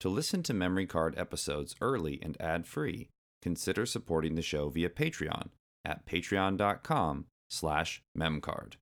[0.00, 3.10] To listen to Memory Card episodes early and ad-free,
[3.42, 5.48] consider supporting the show via Patreon
[5.84, 8.74] at patreon.com slash memcard.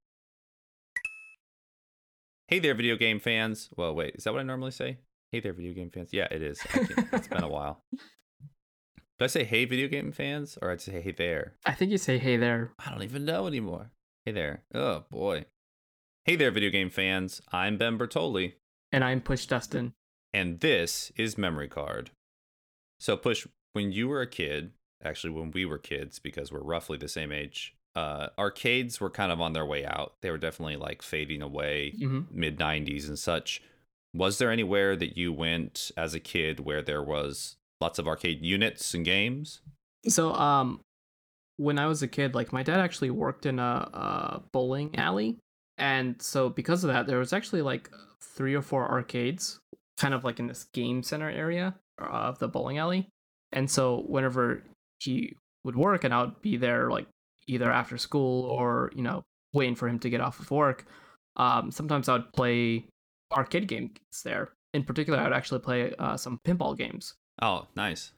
[2.46, 3.68] Hey there, video game fans.
[3.76, 4.98] Well, wait, is that what I normally say?
[5.32, 6.10] Hey there, video game fans.
[6.12, 6.60] Yeah, it is.
[6.72, 7.82] it's been a while.
[7.92, 10.56] Did I say hey, video game fans?
[10.62, 11.54] Or I'd say hey there?
[11.66, 12.74] I think you say hey there.
[12.78, 13.90] I don't even know anymore.
[14.24, 14.62] Hey there.
[14.72, 15.46] Oh, boy.
[16.24, 17.42] Hey there, video game fans.
[17.50, 18.52] I'm Ben Bertoli.
[18.92, 19.94] And I'm Push Dustin.
[20.32, 22.10] And this is memory card.
[23.00, 24.72] So push when you were a kid
[25.04, 29.30] actually when we were kids because we're roughly the same age uh arcades were kind
[29.30, 30.14] of on their way out.
[30.22, 33.62] They were definitely like fading away hmm mid 90s and such.
[34.14, 38.42] Was there anywhere that you went as a kid where there was lots of arcade
[38.42, 39.60] units and games?
[40.06, 40.80] So, um,
[41.56, 45.36] when I was a kid, like my dad actually worked in a, a bowling alley,
[45.76, 49.58] and so because of that, there was actually like three or four arcades,
[49.98, 53.08] kind of like in this game center area of the bowling alley.
[53.52, 54.62] And so whenever
[55.00, 57.06] he would work, and I would be there like
[57.46, 60.86] either after school or you know waiting for him to get off of work,
[61.36, 62.86] um, sometimes I would play
[63.32, 64.52] arcade games there.
[64.74, 68.12] In particular, I would actually play uh, some pinball games oh nice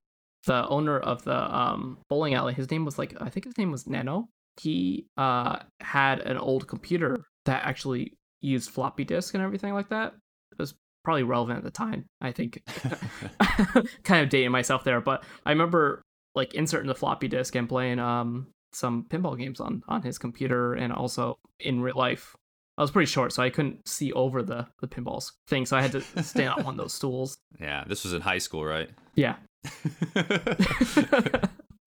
[0.46, 3.70] the owner of the um, bowling alley, his name was like I think his name
[3.70, 4.28] was Nano.
[4.60, 10.14] He uh, had an old computer that actually used floppy disk and everything like that.
[10.52, 12.06] It was probably relevant at the time.
[12.20, 12.62] I think,
[14.04, 16.02] kind of dating myself there, but I remember
[16.34, 20.74] like inserting the floppy disk and playing um some pinball games on on his computer
[20.74, 22.36] and also in real life.
[22.78, 25.82] I was pretty short, so I couldn't see over the the pinballs thing, so I
[25.82, 27.38] had to stand on one of those stools.
[27.60, 29.36] yeah this was in high school right Yeah.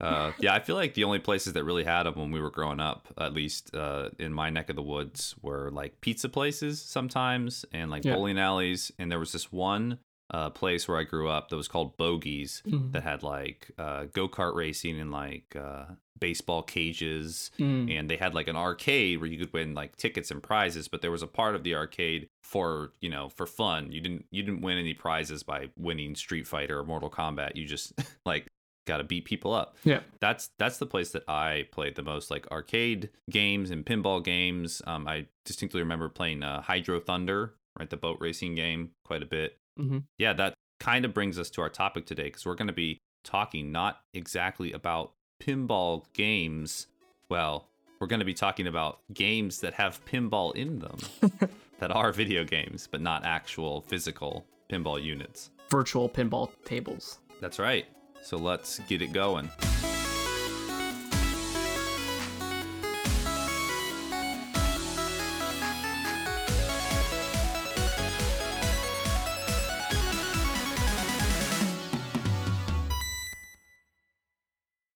[0.00, 2.50] Uh, yeah, I feel like the only places that really had them when we were
[2.50, 6.82] growing up, at least uh, in my neck of the woods, were like pizza places
[6.82, 8.14] sometimes and like Yeah.
[8.14, 8.90] bowling alleys.
[8.98, 9.98] And there was this one
[10.32, 12.92] uh, place where I grew up that was called Bogies Mhm.
[12.92, 15.84] that had like uh, go kart racing and like uh,
[16.18, 17.50] baseball cages.
[17.58, 17.90] Mm.
[17.98, 21.02] And they had like an arcade where you could win like tickets and prizes, but
[21.02, 23.92] there was a part of the arcade for you know for fun.
[23.92, 27.54] You didn't you didn't win any prizes by winning Street Fighter or Mortal Kombat.
[27.56, 27.92] You just
[28.26, 28.46] like
[28.86, 30.00] got to beat people up Yeah.
[30.20, 34.82] that's that's the place that I played the most, like arcade games and pinball games.
[34.86, 39.26] Um, I distinctly remember playing uh, Hydro Thunder, right, the boat racing game, quite a
[39.26, 39.56] bit.
[39.80, 40.04] Mhm.
[40.18, 42.98] Yeah, that kind of brings us to our topic today because we're going to be
[43.24, 45.12] talking not exactly about
[45.42, 46.86] pinball games.
[47.30, 47.68] Well,
[48.00, 50.98] we're going to be talking about games that have pinball in them,
[51.78, 55.50] that are video games, but not actual physical pinball units.
[55.70, 57.18] virtual pinball tables.
[57.40, 57.86] That's right.
[58.24, 59.50] So let's get it going.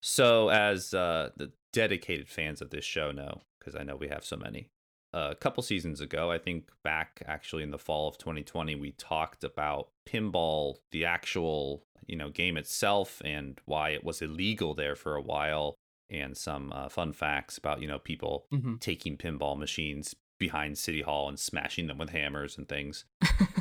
[0.00, 4.24] So, as uh, the dedicated fans of this show know, because I know we have
[4.24, 4.70] so many,
[5.12, 9.44] a couple seasons ago, I think back actually in the fall of 2020, we talked
[9.44, 15.14] about pinball, the actual you know game itself, and why it was illegal there for
[15.14, 15.76] a while,
[16.10, 18.76] and some uh, fun facts about you know people Mm-hmm.
[18.76, 23.04] taking pinball machines behind City Hall and smashing them with hammers and things.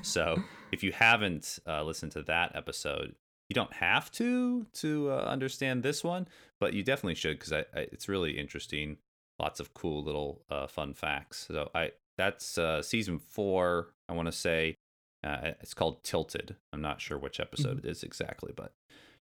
[0.03, 3.16] so if you haven't uh, listened to that episode,
[3.50, 6.28] you don't have to to uh, understand this one,
[6.59, 8.97] but you definitely should because it's really interesting.
[9.40, 11.46] Lots of cool little uh, fun facts.
[11.48, 13.94] So I that's uh, season four.
[14.09, 14.75] I want to say
[15.24, 16.56] uh, it's called Tilted.
[16.74, 18.74] I'm not sure which episode it is exactly, but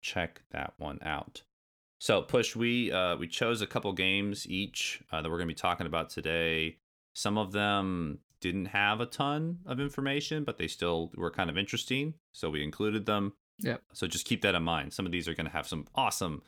[0.02, 1.42] check that one out.
[2.00, 5.54] So push we uh, we chose a couple games each uh, that we're going to
[5.54, 6.76] be talking about today.
[7.14, 11.56] Some of them didn't have a ton of information, but they still were kind of
[11.56, 13.34] interesting, so we included them.
[13.60, 13.82] Yep.
[13.92, 14.92] So just keep that in mind.
[14.92, 16.42] Some of these are going to have some awesome,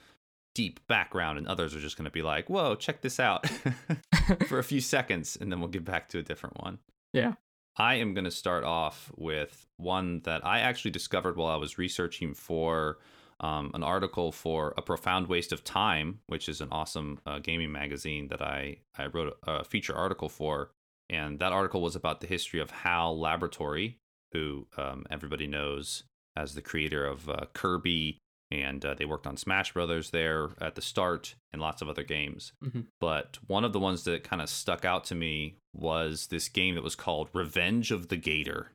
[0.54, 3.48] deep background, and others are just going to be like, "Whoa, check this out,"
[4.46, 6.78] for a few seconds, and then we'll get back to a different one.
[7.12, 7.34] Yeah.
[7.76, 11.76] I am going to start off with one that I actually discovered while I was
[11.76, 12.98] researching for
[13.40, 17.72] um, an article for A Profound Waste of Time, which is an awesome uh, gaming
[17.72, 20.70] magazine that I, I wrote a, a feature article for.
[21.10, 23.98] And that article was about the history of Hal Laboratory,
[24.32, 26.04] who um, everybody knows
[26.36, 28.18] as the creator of uh, Kirby,
[28.62, 32.02] and uh, they worked on Smash Brothers there at the start and lots of other
[32.04, 32.52] games.
[32.62, 32.86] Mhm.
[33.00, 36.74] But one of the ones that kind of stuck out to me was this game
[36.74, 38.72] that was called Revenge of the Gator.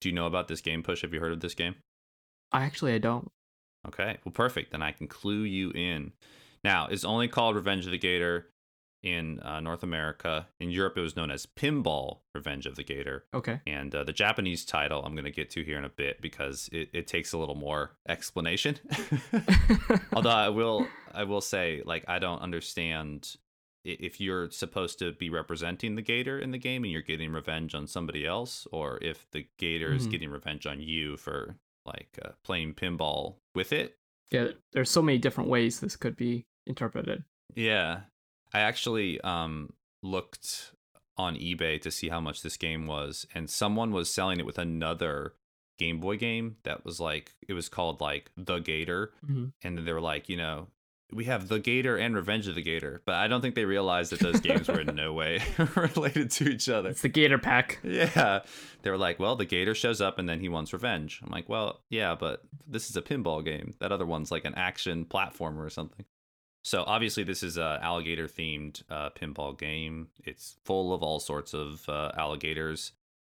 [0.00, 1.02] Do you know about this game, Push?
[1.02, 1.76] Have you heard of this game?
[2.52, 3.30] I actually I don't.
[3.88, 4.72] Okay, well, perfect.
[4.72, 6.12] Then I can clue you in.
[6.64, 8.48] Now, it's only called Revenge of the Gator,
[9.06, 10.48] in uh, North America.
[10.58, 13.24] In Europe, it was known as Pinball Revenge of the Gator.
[13.32, 13.60] Okay.
[13.66, 16.68] And uh, the Japanese title I'm going to get to here in a bit because
[16.72, 18.78] it, it takes a little more explanation.
[20.12, 23.36] Although I will I will say like I don't understand
[23.84, 27.72] if you're supposed to be representing the gator in the game and you're getting revenge
[27.74, 30.10] on somebody else or if the gator is Mhm.
[30.10, 31.54] getting revenge on you for
[31.84, 33.96] like uh, playing pinball with it.
[34.32, 37.22] yeah, there's so many different ways this could be interpreted.
[37.54, 38.00] Yeah.
[38.54, 39.72] I actually um
[40.02, 40.72] looked
[41.18, 44.58] on eBay to see how much this game was and someone was selling it with
[44.58, 45.32] another
[45.78, 49.52] Game Boy game that was like it was called like The Gator Mhm.
[49.62, 50.68] and then they were like, you know,
[51.12, 54.10] we have The Gator and Revenge of the Gator, but I don't think they realized
[54.12, 55.40] that those games were in no way
[55.76, 56.90] related to each other.
[56.90, 57.78] It's the Gator Pack.
[57.84, 58.40] Yeah.
[58.82, 61.20] They were like, well, the gator shows up and then he wants revenge.
[61.24, 63.74] I'm like, well, yeah, but this is a pinball game.
[63.80, 66.04] That other one's like an action platformer or something.
[66.66, 70.08] So obviously, this is a alligator themed uh, pinball game.
[70.24, 72.90] It's full of all sorts of uh, alligators.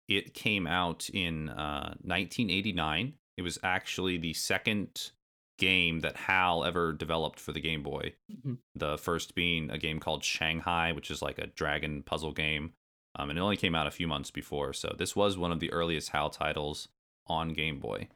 [0.09, 3.15] It came out in uh, 1989.
[3.37, 5.13] It was actually the second
[5.61, 8.15] game that HAL ever developed for the Game Boy.
[8.33, 8.59] Mhm.
[8.75, 12.73] The first being a game called Shanghai, which is like a dragon puzzle game.
[13.15, 14.73] Um, and it only came out a few months before.
[14.73, 16.89] So this was one of the earliest HAL titles
[17.29, 18.09] on Game Boy.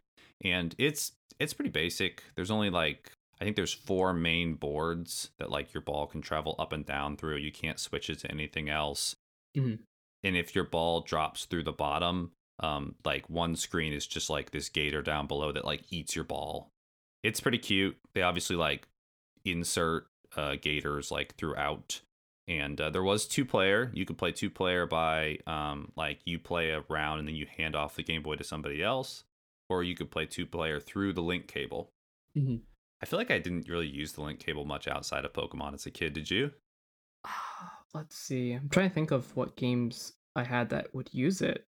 [0.44, 2.24] And it's it's pretty basic.
[2.34, 3.12] There's only like
[3.44, 7.18] I think there's four main boards that like your ball can travel up and down
[7.18, 7.36] through.
[7.36, 9.16] You can't switch it to anything else.
[9.54, 9.80] Mhm.
[10.22, 14.50] And if your ball drops through the bottom, um, like one screen is just like
[14.50, 16.70] this gator down below that like eats your ball.
[17.22, 17.98] It's pretty cute.
[18.14, 18.88] They obviously like
[19.44, 20.06] insert
[20.36, 22.00] uh, gators like throughout.
[22.48, 23.90] And uh, there was two player.
[23.92, 27.44] You could play two player by um, like you play a round and then you
[27.58, 29.24] hand off the Game Boy to somebody else,
[29.68, 31.90] or you could play two player through the link cable.
[32.34, 32.62] Mhm.
[33.02, 35.86] I feel like I didn't really use the link cable much outside of Pokemon as
[35.86, 36.12] a kid.
[36.12, 36.52] Did you?
[37.26, 38.52] Ah, let's see.
[38.52, 41.64] I'm trying to think of what games I had that would use it.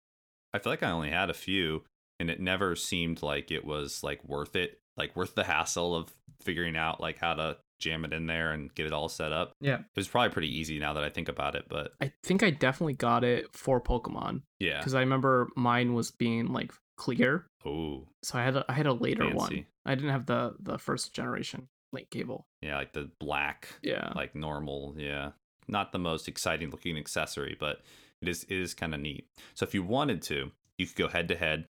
[0.54, 1.83] I feel like I only had a few,
[2.19, 6.13] and it never seemed like it was like worth it, like worth the hassle of
[6.42, 9.51] figuring out like how to jam it in there and get it all set up.
[9.60, 9.80] Yeah.
[9.80, 12.50] It was probably pretty easy now that I think about it, but I think I
[12.50, 14.77] definitely got it for Pokemon yeah.
[14.77, 18.86] because I remember mine was being like clear, Oh, so I had a, I had
[18.86, 19.66] a later one.
[19.85, 22.47] I didn't have the the first generation link cable.
[22.61, 24.11] yeah, like the black, Yeah.
[24.15, 24.95] like normal.
[24.97, 25.31] Yeah,
[25.67, 27.81] not the most exciting looking accessory, but
[28.21, 29.27] it is it is kind of neat.
[29.53, 31.65] So if you wanted to, you could go head to head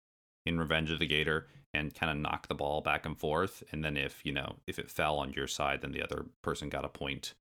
[0.46, 3.84] in Revenge of the Gator and kind of knock the ball back and forth, and
[3.84, 6.84] then if you know if it fell on your side, then the other person got
[6.84, 7.34] a point.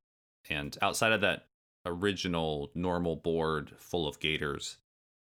[0.50, 1.46] And outside of that
[1.86, 4.78] original normal board full of gators,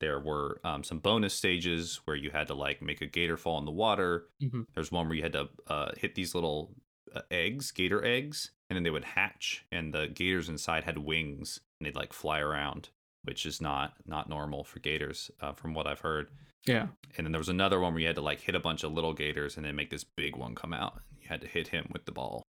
[0.03, 3.57] there were um, some bonus stages where you had to like make a gator fall
[3.57, 4.27] in the water.
[4.41, 4.65] Mhm.
[4.73, 6.75] There's one where you had to uh, hit these little
[7.15, 11.61] uh, eggs, gator eggs, and then they would hatch, and the gators inside had wings,
[11.79, 12.89] and they'd like fly around,
[13.23, 16.27] which is not not normal for gators, uh, from what I've heard.
[16.65, 16.88] Yeah.
[17.15, 18.91] And then there was another one where you had to like hit a bunch of
[18.91, 21.01] little gators and then make this big one come out.
[21.21, 22.44] You had to hit him with the ball.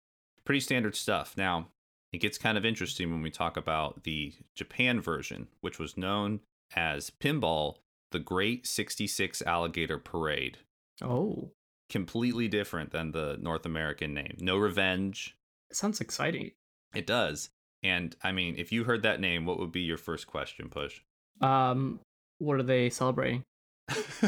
[0.46, 1.36] Pretty standard stuff.
[1.36, 1.68] Now,
[2.14, 6.40] it gets kind of interesting when we talk about the Japan version, which was known
[6.76, 7.76] as Pinball,
[8.12, 10.58] the Great 66 Alligator Parade.
[11.02, 11.52] Oh,
[11.90, 14.38] Completely different than the North American name.
[14.40, 15.36] No revenge.
[15.70, 16.52] it sounds exciting.
[16.96, 17.50] It does.
[17.84, 21.02] And I mean, if you heard that name, what would be your first question, Push?
[21.42, 22.00] Um,
[22.38, 23.44] what are they celebrating?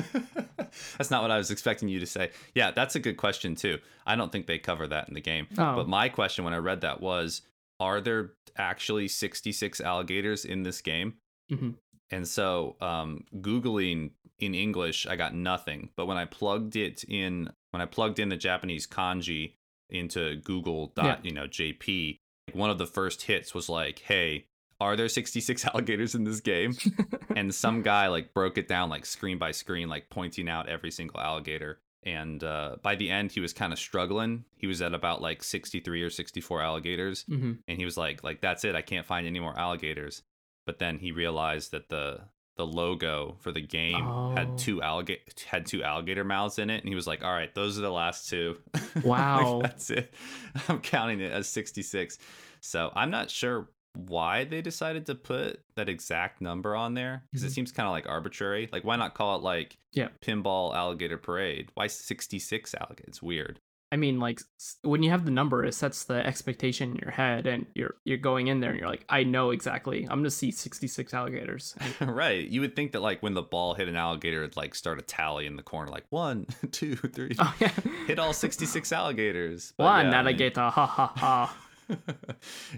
[0.98, 2.32] that's not what I was expecting you to say.
[2.56, 3.80] Yeah, that's a good question too.
[4.06, 5.48] I don't think they cover that in the game.
[5.58, 7.42] Oh, But my question when I read that was
[7.80, 11.16] are there actually 66 alligators in this game?
[11.52, 11.76] Mhm.
[12.12, 15.90] And so um googling in English, I got nothing.
[15.96, 19.54] But when I plugged it in when I plugged in the Japanese kanji
[19.90, 21.18] into Google dot, Yeah.
[21.24, 22.18] you know, JP,
[22.54, 24.46] one of the first hits was like, "Hey,
[24.80, 26.76] are there 66 alligators in this game?"
[27.36, 30.92] and some guy like broke it down like screen by screen like pointing out every
[30.92, 34.94] single alligator and uh, by the end he was kind of struggling he was at
[34.94, 38.82] about like 63 or 64 alligators hmm and he was like like that's it i
[38.82, 40.22] can't find any more alligators
[40.66, 42.22] but then he realized that the
[42.56, 44.32] the logo for the game Oh.
[44.36, 47.54] had two alligator had two alligator mouths in it and he was like all right
[47.56, 48.58] those are the last two
[48.96, 49.60] Like, Wow.
[49.64, 50.14] that's it
[50.68, 52.20] i'm counting it as 66
[52.62, 57.44] so i'm not sure why they decided to put that exact number on there because
[57.44, 57.48] Mhm.
[57.48, 60.10] it seems kind of like arbitrary like why not call it like Yeah.
[60.22, 63.60] pinball alligator parade why 66 alligator it's weird
[63.94, 64.42] I mean, like
[64.82, 68.18] when you have the number, it sets the expectation in your head, and you're you're
[68.18, 70.04] going in there, and you're like, I know exactly.
[70.04, 71.76] I'm gonna see 66 alligators.
[72.02, 74.98] Right you would think that like when the ball hit an alligator it'd like start
[75.00, 77.72] a tally in the corner like one two three oh yeah,
[78.08, 81.58] hit all 66 alligators But one yeah, I mean- alligator, ha ha ha.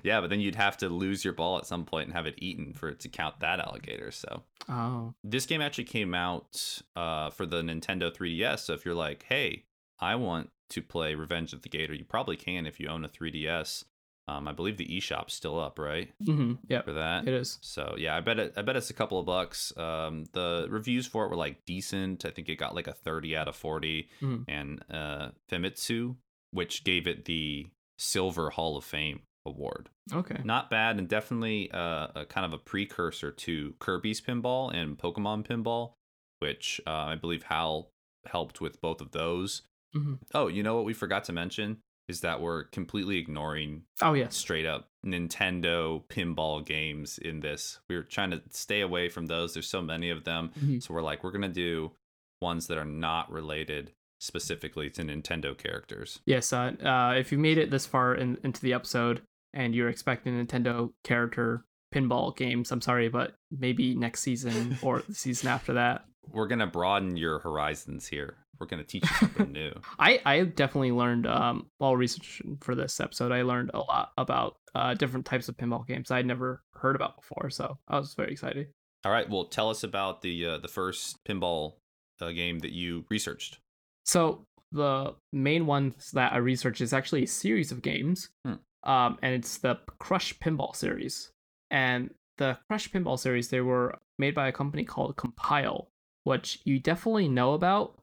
[0.04, 2.36] yeah, but then you'd have to lose your ball at some point and have it
[2.38, 4.12] eaten for it to count that alligator.
[4.12, 5.14] So Oh.
[5.24, 8.60] this game actually came out uh, for the Nintendo 3DS.
[8.60, 9.66] So if you're like, hey,
[10.00, 13.10] I want to play Revenge of the Gator, you probably can if you own a
[13.10, 13.84] 3DS.
[14.28, 16.12] Um, I believe the eShop's still up, right?
[16.24, 16.54] Mm-hmm.
[16.68, 16.86] Yep.
[16.86, 17.28] For that.
[17.28, 17.60] It is.
[17.62, 18.54] So yeah, I bet it.
[18.58, 19.72] I bet it's a couple of bucks.
[19.78, 22.26] Um, the reviews for it were like decent.
[22.26, 24.46] I think it got like a thirty out of 40 Mhm.
[24.48, 26.16] And uh, Famitsu,
[26.50, 27.68] which gave it the
[28.00, 30.42] Silver Hall of Fame award, Okay.
[30.44, 35.46] not bad, and definitely uh, a kind of a precursor to Kirby's Pinball and Pokemon
[35.48, 35.94] Pinball,
[36.40, 37.92] which uh, I believe Hal
[38.26, 39.62] helped with both of those.
[39.96, 40.20] Mhm.
[40.34, 44.36] Oh, you know what we forgot to mention is that we're completely ignoring Oh yes.
[44.36, 47.80] straight up Nintendo pinball games in this.
[47.90, 49.54] We were trying to stay away from those.
[49.54, 50.52] There's so many of them.
[50.60, 50.84] Mhm.
[50.84, 51.94] So we're like, we're going to do
[52.42, 56.20] ones that are not related specifically to Nintendo characters.
[56.26, 56.54] Yes.
[56.54, 59.22] Uh, uh, if you made it this far in, into the episode
[59.54, 65.16] and you're expecting Nintendo character pinball games, I'm sorry, but maybe next season or the
[65.16, 66.06] season after that.
[66.32, 68.38] We're going to broaden your horizons here.
[68.60, 69.72] We're going to teach you something new.
[70.00, 73.32] I I definitely learned um while researching for this episode.
[73.32, 77.18] I learned a lot about uh different types of pinball games I'd never heard about
[77.18, 77.50] before.
[77.50, 78.68] So I was very excited.
[79.04, 79.30] All right.
[79.30, 81.74] Well, tell us about the uh, the first pinball
[82.22, 83.60] uh, game that you researched.
[84.06, 88.54] So the main ones that I researched is actually a series of games, Hmm.
[88.84, 91.32] um, and it's the Crush Pinball series.
[91.72, 95.88] And the Crush Pinball series, they were made by a company called Compile,
[96.26, 97.98] which you definitely know about,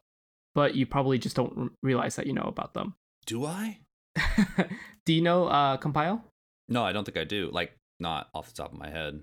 [0.55, 2.95] but you probably just don't r- realize that you know about them.
[3.27, 3.79] Do I?
[5.05, 6.25] Do you know uh, Compile?
[6.69, 7.51] No, I don't think I do.
[7.53, 9.21] Like, not off the top of my head.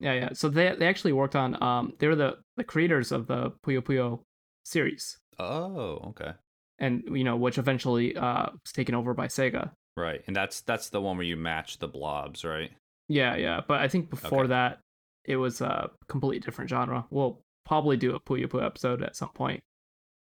[0.00, 0.28] Yeah, yeah.
[0.34, 3.80] So they they actually worked on um they were the the creators of the Puyo
[3.80, 4.20] Puyo
[4.64, 6.32] series, Oh, okay.
[6.78, 9.70] and you know which eventually uh was taken over by Sega.
[9.96, 10.22] Right.
[10.26, 12.70] And that's that's the one where you match the blobs, right?
[13.08, 13.60] Yeah, yeah.
[13.66, 14.48] But I think before Okay.
[14.48, 14.80] that,
[15.24, 17.06] it was a completely different genre.
[17.10, 19.62] We'll probably do a Puyo Puyo episode at some point.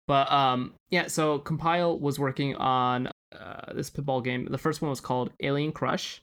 [0.06, 1.06] But um, yeah.
[1.06, 4.46] So Compile was working on uh, this pinball game.
[4.50, 6.20] The first one was called Alien Crush.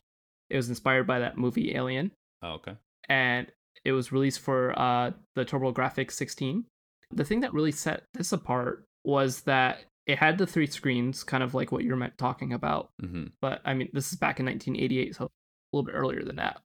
[0.49, 2.75] It was inspired by that movie Alien, Oh, okay.
[3.09, 3.47] and
[3.83, 6.65] it was released for uh, the TurboGrafx 16.
[7.11, 11.43] The thing that really set this apart was that it had the three screens, kind
[11.43, 15.15] of like what you're talking about hmm but I mean, this is back in 1988,
[15.15, 15.29] so a
[15.73, 16.61] little bit earlier than that.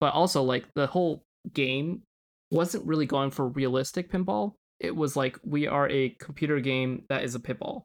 [0.00, 1.22] But also, like, the whole
[1.52, 2.02] game
[2.50, 4.54] wasn't really going for realistic pinball.
[4.78, 7.82] It was like, we are a computer game that is a pinball.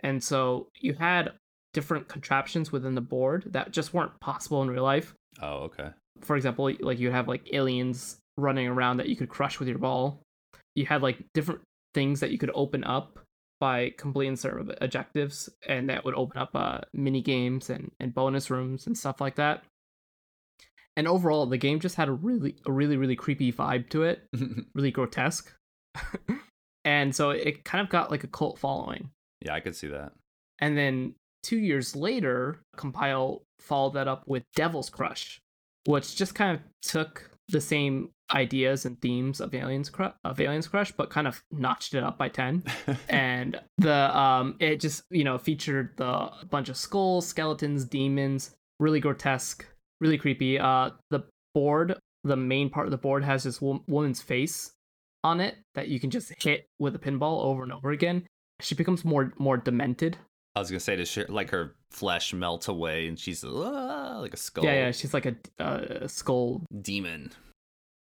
[0.00, 1.32] And so you had
[1.72, 5.14] different contraptions within the board that just weren't possible in real life.
[5.42, 5.90] Oh, okay.
[6.20, 9.78] For example, like, you have like aliens running around that you could crush with your
[9.78, 10.22] ball.
[10.74, 11.60] You had like different
[11.94, 13.18] things that you could open up
[13.60, 18.50] by completing certain objectives, and that would open up uh, mini games and, and bonus
[18.50, 19.64] rooms and stuff like that.
[20.98, 24.26] And overall, the game just had a really, a really, really creepy vibe to it,
[24.74, 25.54] really grotesque.
[26.84, 29.10] and so it kind of got like a cult following.
[29.40, 30.10] yeah, I could see that.
[30.58, 31.14] And then
[31.44, 35.40] two years later, Compile followed that up with Devil's Crush,
[35.86, 40.66] which just kind of took the same ideas and themes of Aliens Crush, of Aliens
[40.66, 42.64] Crush, but kind of notched it up by ten.
[43.08, 48.98] and the um, it just you know featured the bunch of skulls, skeletons, demons, really
[48.98, 49.64] grotesque,
[50.00, 50.58] really creepy.
[50.58, 51.20] Uh, the
[51.54, 54.72] board, the main part of the board has this wo- woman's face
[55.24, 58.26] on it that you can just hit with a pinball over and over again.
[58.60, 60.16] She becomes more more demented.
[60.56, 64.34] I was gonna say to sh- like her flesh melt away and she's "Ah," like
[64.34, 67.30] a skull Yeah, yeah, she's like a, uh, skull, demon.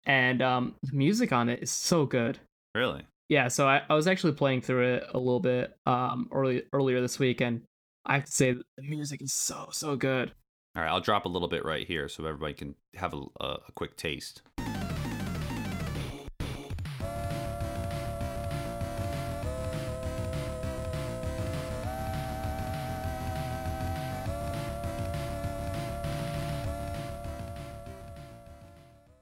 [0.05, 2.39] and um, the music on it is so good.
[2.75, 3.05] Really?
[3.29, 7.01] Yeah, so I, I was actually playing through it a little bit um early earlier
[7.01, 7.61] this week, and
[8.05, 10.31] I have to say the music is so so good.
[10.73, 13.71] All right, I'll drop a little bit right here so everybody can have a, a,
[13.75, 14.41] quick taste.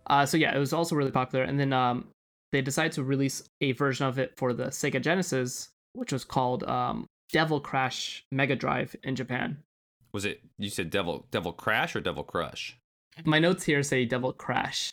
[0.06, 2.10] Uh, so yeah, it was also really popular, and then um,
[2.52, 6.64] they decided to release a version of it for the Sega Genesis, which was called
[6.66, 9.64] um, Devil Crash Mega Drive in Japan.
[10.12, 12.78] Was it you said Devil Devil Crash or Devil Crush?
[13.26, 14.92] My notes here say Devil Crash.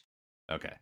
[0.51, 0.75] Okay,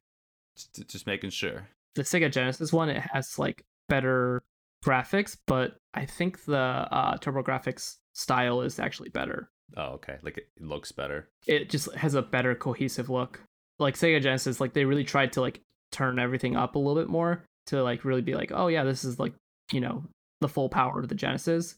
[0.56, 1.68] just, just making sure.
[1.94, 4.42] The Sega Genesis one, it has like better
[4.84, 9.50] graphics, but I think the uh, TurboGrafx style is actually better.
[9.76, 10.18] Oh, okay.
[10.22, 11.28] Like it looks better.
[11.46, 13.40] It just has a better cohesive look.
[13.78, 15.60] Like Sega Genesis, like they really tried to like
[15.90, 19.04] turn everything up a little bit more to like really be like, oh yeah, this
[19.04, 19.34] is like
[19.72, 20.04] you know
[20.40, 21.76] the full power of the Genesis,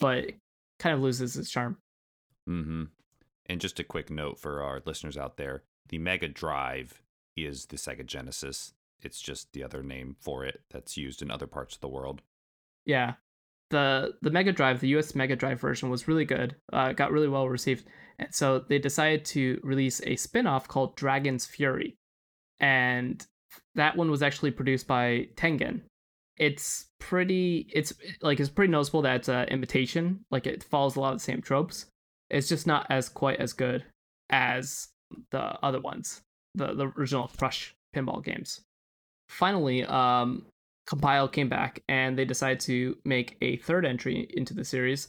[0.00, 0.26] but
[0.80, 1.76] kind of loses its charm.
[2.48, 2.84] Mm-hmm.
[3.46, 7.02] And just a quick note for our listeners out there the Mega Drive
[7.36, 8.72] is the Sega Genesis.
[9.02, 12.22] It's just the other name for it that's used in other parts of the world.
[12.84, 13.14] Yeah.
[13.70, 16.56] The the Mega Drive, the US Mega Drive version was really good.
[16.72, 17.86] Uh, got really well received.
[18.18, 21.96] And so they decided to release a spin-off called Dragon's Fury.
[22.60, 23.24] And
[23.74, 25.82] that one was actually produced by Tengen.
[26.40, 27.92] It's pretty it's
[28.22, 30.24] like it's pretty noticeable that it's an imitation.
[30.30, 31.84] Like it follows a lot of the same tropes.
[32.30, 33.84] It's just not as quite as good
[34.30, 34.88] as
[35.32, 36.22] the other ones,
[36.54, 38.62] the the original Crush pinball games.
[39.28, 40.46] Finally, um,
[40.86, 45.08] Compile came back and they decided to make a third entry into the series,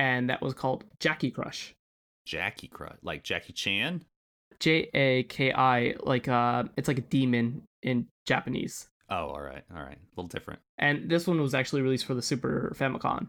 [0.00, 1.74] and that was called Jackie Crush.
[2.26, 4.04] Jackie Crush, like Jackie Chan.
[4.58, 8.88] J A K I, like uh, it's like a demon in Japanese.
[9.14, 10.60] Oh, all right, all right, a little different.
[10.78, 13.28] And this one was actually released for the Super Famicom,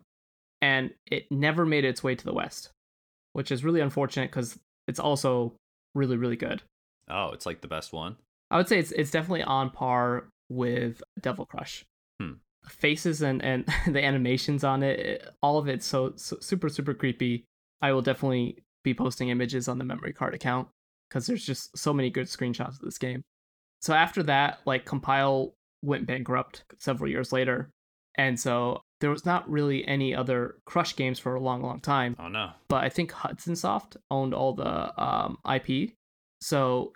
[0.61, 2.69] and it never made its way to the West,
[3.33, 5.55] which is really unfortunate because it's also
[5.93, 6.61] really, really good.
[7.09, 8.15] Oh, it's like the best one.
[8.49, 11.83] I would say it's it's definitely on par with Devil Crush.
[12.21, 12.33] Hmm.
[12.65, 16.93] Faces and and the animations on it, it- all of it's so, so super super
[16.93, 17.43] creepy.
[17.81, 20.69] I will definitely be posting images on the memory card account
[21.09, 23.21] because there's just so many good screenshots of this game.
[23.81, 27.69] So after that, like Compile went bankrupt several years later,
[28.17, 32.15] and so there was not really any other Crush games for a long, long time
[32.17, 32.51] Oh no.
[32.69, 35.91] but I think Hudson Soft owned all the um, IP.
[36.41, 36.93] So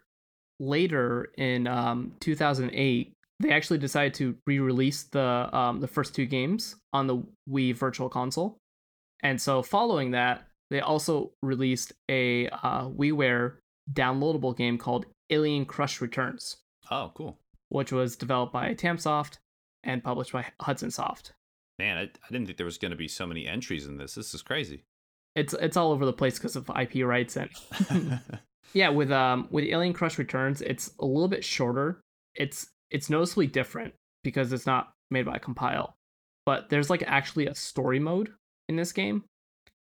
[0.60, 6.76] later in um, 2008, they actually decided to re-release the um, the first two games
[6.94, 8.58] on the Wii Virtual Console,
[9.22, 13.54] and so following that, they also released a uh, WiiWare
[13.94, 16.58] downloadable game called Alien Crush Returns,
[16.90, 17.38] Oh, cool.
[17.70, 19.38] Which was developed by Tamsoft
[19.84, 21.34] and published by Hudson Soft.
[21.80, 24.16] Man, I, I didn't think there was going to be so many entries in this.
[24.16, 24.84] This is crazy.
[25.36, 28.20] It's it's all over the place because of IP rights and
[28.74, 32.02] Yeah, with um with Alien Crush Returns, it's a little bit shorter.
[32.36, 33.94] It's it's noticeably different
[34.24, 35.96] because it's not made by Compile.
[36.46, 38.34] But there's like actually a story mode
[38.70, 39.24] in this game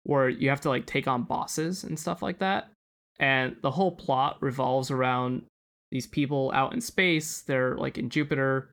[0.04, 2.70] where you have to like take on bosses and stuff like that.
[3.20, 5.42] And the whole plot revolves around
[5.90, 7.40] these people out in space.
[7.42, 8.70] They're like in Jupiter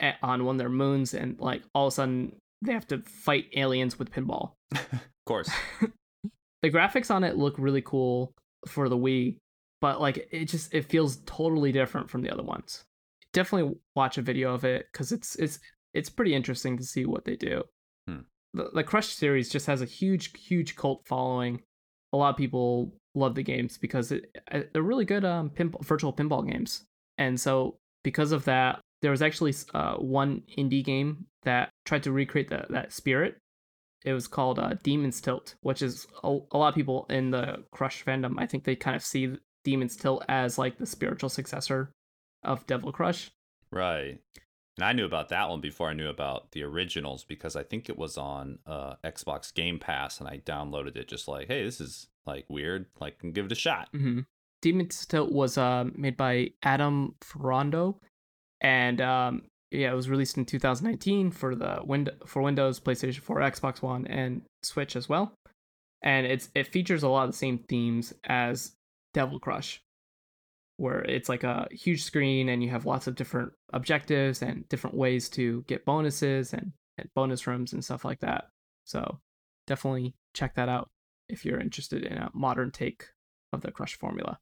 [0.00, 2.98] a- on one of their moons and like all of a sudden they have to
[3.02, 5.50] fight aliens with pinball of course.
[6.62, 8.32] the graphics on it look really cool
[8.66, 9.38] for the Wii,
[9.80, 12.84] but like it just it feels totally different from the other ones.
[13.32, 15.58] Definitely watch a video of it because it's it's
[15.94, 17.62] it's pretty interesting to see what they do.
[18.08, 18.20] Hmm.
[18.54, 21.62] The, the Crush series just has a huge huge cult following.
[22.12, 24.30] A lot of people love the games because it,
[24.72, 26.84] they're really good um pinball, virtual pinball games,
[27.18, 32.12] and so because of that, there was actually uh, one indie game that tried to
[32.12, 33.38] recreate that that spirit
[34.06, 37.64] it was called uh, Demon's Tilt, which is a, a lot of people in the
[37.72, 38.36] Crush fandom.
[38.38, 41.90] I think they kind of see Demon's Tilt as like the spiritual successor
[42.44, 43.32] of Devil Crush.
[43.72, 44.20] Right.
[44.76, 47.88] And I knew about that one before I knew about the originals because I think
[47.88, 51.80] it was on uh, Xbox Game Pass and I downloaded it just like, hey, this
[51.80, 52.86] is like weird.
[53.00, 53.88] Like, give it a shot.
[53.94, 54.20] Mm-hmm.
[54.62, 58.00] Demon's Tilt was uh, made by Adam Ferrando,
[58.60, 63.38] and um, yeah, it was released in 2019 for the wind for Windows, PlayStation 4,
[63.40, 65.34] Xbox One, and Switch as well.
[66.02, 68.72] And it's it features a lot of the same themes as
[69.14, 69.80] Devil Crush,
[70.76, 74.96] where it's like a huge screen and you have lots of different objectives and different
[74.96, 78.44] ways to get bonuses and, and bonus rooms and stuff like that.
[78.84, 79.20] So
[79.66, 80.90] definitely check that out
[81.28, 83.06] if you're interested in a modern take
[83.52, 84.38] of the Crush formula.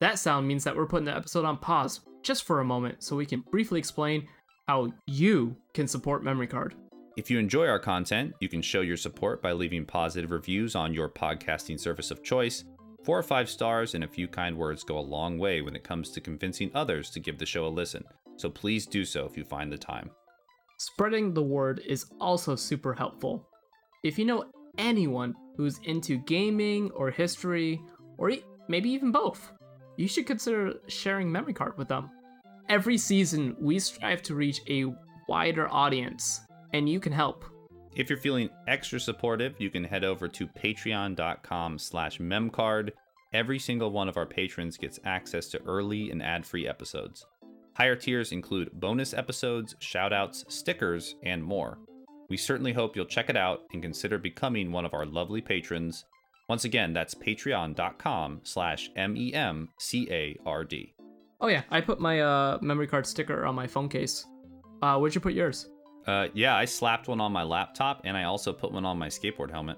[0.00, 3.16] That sound means that we're putting the episode on pause just for a moment so
[3.16, 4.28] we can briefly explain
[4.68, 6.74] how you can support Memory Card.
[7.16, 10.92] If you enjoy our content, you can show your support by leaving positive reviews on
[10.92, 12.64] your podcasting service of choice.
[13.06, 15.84] Four or five stars and a few kind words go a long way when it
[15.84, 18.02] comes to convincing others to give the show a listen,
[18.34, 20.10] so please do so if you find the time.
[20.78, 23.48] Spreading the word is also super helpful.
[24.02, 27.80] If you know anyone who's into gaming or history,
[28.18, 28.32] or
[28.66, 29.52] maybe even both,
[29.96, 32.10] you should consider sharing Memory Card with them.
[32.68, 34.92] Every season, we strive to reach a
[35.28, 36.40] wider audience,
[36.74, 37.44] and you can help.
[37.96, 42.90] If you're feeling extra supportive, you can head over to patreon.com slash memcard.
[43.32, 47.24] Every single one of our patrons gets access to early and ad-free episodes.
[47.74, 51.78] Higher tiers include bonus episodes, shoutouts, stickers, and more.
[52.28, 56.04] We certainly hope you'll check it out and consider becoming one of our lovely patrons.
[56.50, 60.94] Once again, that's patreon.com slash M-E-M-C-A-R-D.
[61.40, 64.26] Oh yeah, I put my uh, memory card sticker on my phone case.
[64.82, 65.70] Uh, where'd you put yours?
[66.06, 69.08] Uh, yeah, I slapped one on my laptop and I also put one on my
[69.08, 69.76] skateboard helmet.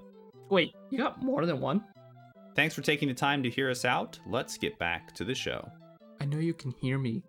[0.50, 1.82] Wait, you got more than one?
[2.54, 4.18] Thanks for taking the time to hear us out.
[4.26, 5.70] Let's get back to the show.
[6.20, 7.22] I know you can hear me.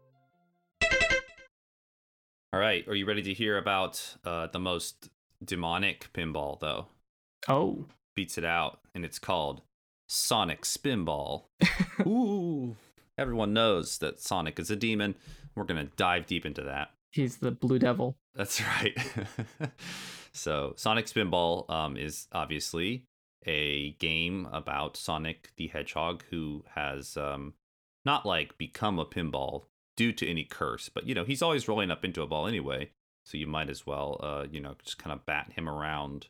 [2.51, 5.09] All right, are you ready to hear about uh, the most
[5.43, 6.87] demonic pinball, though?
[7.47, 7.85] Oh.
[8.15, 9.61] Beats it out, and it's called
[10.07, 11.43] Sonic Spinball.
[12.07, 12.75] Ooh.
[13.19, 15.13] Everyone knows that Sonic is a demon.
[15.55, 16.89] We're going to dive deep into that.
[17.11, 18.17] He's the Blue Devil.
[18.39, 18.97] That's right.
[20.31, 23.03] so, Sonic Spinball um, is obviously
[23.45, 27.53] a game about Sonic the Hedgehog who has um,
[28.05, 29.65] not like become a pinball
[29.97, 32.91] due to any curse, but you know, he's always rolling up into a ball anyway.
[33.25, 36.27] So you might as well, uh, you know, just kind of bat him around.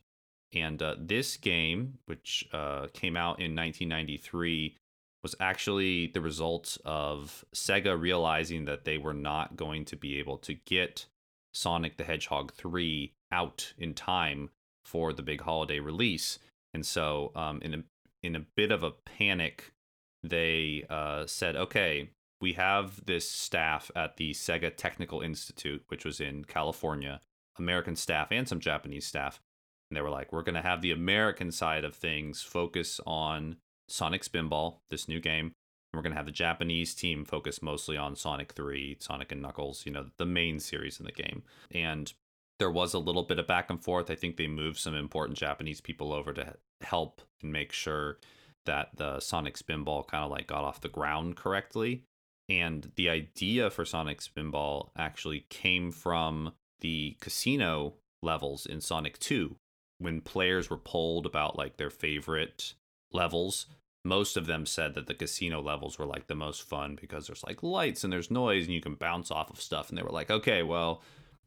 [0.51, 4.75] And uh, this game, which uh, came out in 1993,
[5.21, 10.39] was actually the result of Sega realizing that they were not going to be able
[10.39, 11.05] to get
[11.53, 14.49] Sonic the Hedgehog 3 out in time
[14.85, 16.39] for the big holiday release.
[16.73, 17.83] And so, um, in a
[18.21, 19.71] in a bit of a panic,
[20.23, 22.09] they uh, said, "Okay,
[22.41, 27.19] we have this staff at the Sega Technical Institute, which was in California,
[27.57, 29.41] American staff and some Japanese staff.
[29.89, 33.57] And they were like, we're going to have the American side of things focus on
[33.87, 35.53] Sonic Spinball, this new game.
[35.93, 39.85] We're going to have the Japanese team focus mostly on Sonic 3, Sonic and Knuckles,
[39.85, 41.43] you know, the main series in the game.
[41.71, 42.13] And
[42.59, 44.11] there was a little bit of back and forth.
[44.11, 48.19] I think they moved some important Japanese people over to help and make sure
[48.65, 52.03] that the Sonic Spinball kind of like got off the ground correctly.
[52.49, 59.55] And the idea for Sonic Spinball actually came from the casino levels in Sonic 2.
[59.97, 62.73] When players were polled about like their favorite
[63.11, 63.65] levels,
[64.05, 67.43] most of them said that the casino levels were like the most fun because there's
[67.43, 69.89] like lights and there's noise and you can bounce off of stuff.
[69.89, 71.01] And they were like, okay, well,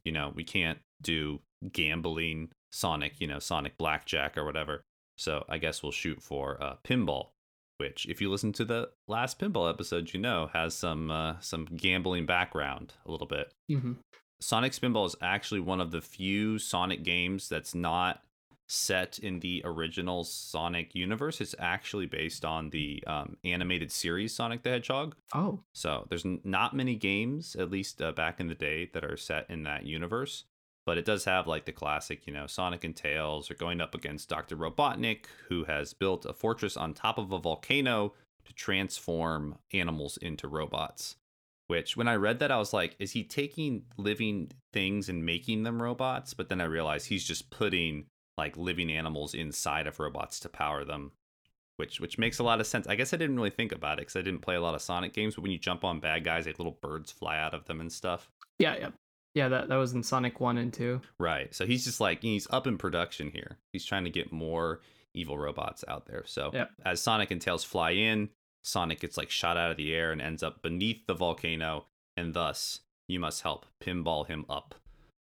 [0.05, 1.41] you know, we can't do
[1.73, 4.83] gambling Sonic, you know, Sonic Blackjack or whatever.
[5.17, 7.29] So I guess we'll shoot for uh, pinball
[7.83, 11.65] which, if you listen to the last pinball episode, you know has some uh, some
[11.65, 13.53] gambling background a little bit.
[13.69, 13.95] Mm-hmm.
[14.41, 18.23] Sonic Spinball is actually one of the few Sonic games that's not
[18.69, 21.41] set in the original Sonic universe.
[21.41, 25.15] It's actually based on the um, animated series Sonic the Hedgehog.
[25.35, 29.17] Oh, so there's not many games, at least uh, back in the day, that are
[29.17, 30.45] set in that universe
[30.85, 33.95] but it does have like the classic, you know, Sonic and Tails are going up
[33.95, 34.57] against Dr.
[34.57, 40.49] Robotnik, who has built a fortress on top of a volcano to transform animals into
[40.49, 41.17] robots.
[41.69, 45.63] Which, when I read that, I was like, is he taking living things and making
[45.63, 46.35] them robots?
[46.35, 48.07] But then I realized he's just putting
[48.39, 51.13] like living animals inside of robots to power them.
[51.77, 52.87] Which, which makes a lot of sense.
[52.87, 54.83] I guess I didn't really think about it because I didn't play a lot of
[54.83, 55.35] Sonic games.
[55.35, 57.91] But when you jump on bad guys, like little birds fly out of them and
[57.91, 58.31] stuff.
[58.59, 58.91] Yeah, yeah.
[59.35, 61.01] Yeah, that, that was in Sonic 1 and 2.
[61.19, 61.55] Right.
[61.55, 63.57] So he's just like, he's up in production here.
[63.73, 64.81] He's trying to get more
[65.15, 66.25] evil robots out there.
[66.27, 66.71] So yep.
[66.85, 68.29] as Sonic and Tails fly in,
[68.63, 71.87] Sonic gets like shot out of the air and ends up beneath the volcano.
[72.17, 74.75] And thus, you must help pinball him up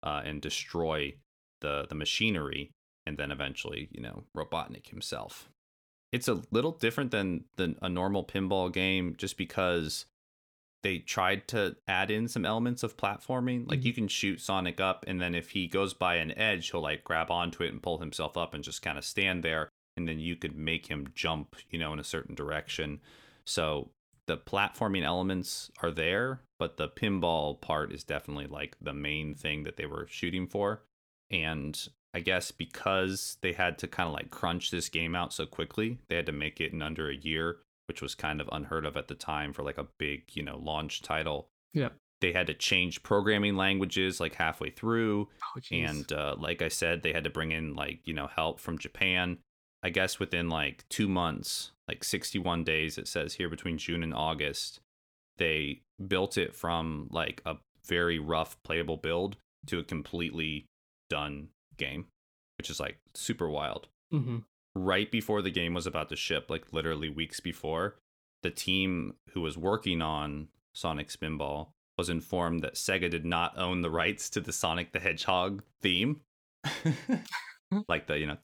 [0.02, 1.14] uh, and destroy
[1.60, 2.70] the, the machinery.
[3.08, 5.48] And then eventually, you know, Robotnik himself.
[6.12, 10.04] It's a little different than, than a normal pinball game just because
[10.82, 13.66] they tried to add in some elements of platforming.
[13.66, 13.86] Like mm-hmm.
[13.86, 17.02] you can shoot Sonic up, and then if he goes by an edge, he'll like
[17.02, 19.70] grab onto it and pull himself up and just kind of stand there.
[19.96, 23.00] And then you could make him jump, you know, in a certain direction.
[23.46, 23.90] So
[24.26, 29.64] the platforming elements are there, but the pinball part is definitely like the main thing
[29.64, 30.82] that they were shooting for.
[31.30, 35.46] And I guess because they had to kind of like crunch this game out so
[35.46, 38.84] quickly, they had to make it in under a year which was kind of unheard
[38.84, 41.48] of at the time for like a big, you know, launch title.
[41.72, 41.88] Yeah.
[42.20, 45.28] They had to change programming languages like halfway through.
[45.56, 48.60] Oh, and uh, like I said, they had to bring in like, you know, help
[48.60, 49.38] from Japan.
[49.82, 54.12] I guess within like two months, like 61 days, it says here between June and
[54.12, 54.80] August,
[55.38, 60.66] they built it from like a very rough playable build to a completely
[61.08, 62.06] done game,
[62.58, 63.88] which is like super wild.
[64.12, 64.38] Mm-hmm
[64.78, 67.96] right before the game was about to ship, like literally weeks before,
[68.42, 73.82] the team who was working on Sonic Spinball was informed that Sega did not own
[73.82, 76.20] the rights to the Sonic the Hedgehog theme.
[77.88, 78.36] like the, you know,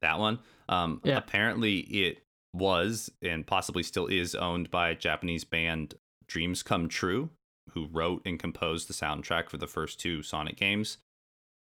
[0.00, 0.38] that one.
[0.68, 1.16] Um, yeah.
[1.16, 5.94] Apparently, it was and possibly still is owned by Japanese band
[6.26, 7.30] Dreams Come True,
[7.70, 10.98] who wrote and composed the soundtrack for the first two Sonic games.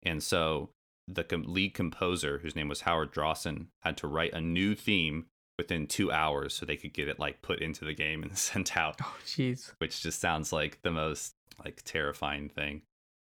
[0.02, 0.70] And so
[1.06, 5.26] the lead composer, whose name was Howard Drossin, had to write a new theme
[5.58, 8.76] within two hours so they could get it like put into the game and sent
[8.76, 8.96] out.
[9.02, 9.72] Oh, jeez.
[9.78, 12.82] Which just sounds like the most like terrifying thing.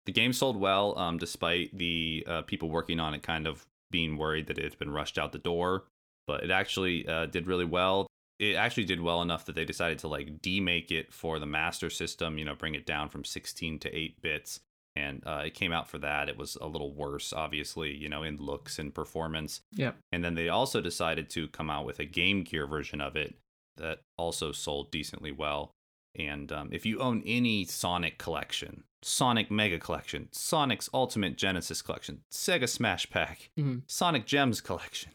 [0.05, 4.17] The game sold well, um, despite the uh, people working on it kind of being
[4.17, 5.85] worried that it had been rushed out the door.
[6.27, 8.07] But it actually uh, did really well.
[8.37, 11.89] It actually did well enough that they decided to like demake it for the Master
[11.89, 12.37] System.
[12.37, 14.59] You know, bring it down from 16 to 8 bits,
[14.99, 16.29] and uh, it came out for that.
[16.29, 19.61] It was a little worse, obviously, you know, in looks and performance.
[19.73, 19.95] Yep.
[20.11, 23.35] And then they also decided to come out with a Game Gear version of it
[23.77, 25.71] that also sold decently well.
[26.17, 32.21] And um, if you own any Sonic collection, Sonic Mega Collection, Sonic's Ultimate Genesis Collection,
[32.33, 33.83] Sega Smash Pack, Mhm.
[33.87, 35.11] Sonic Gems Collection,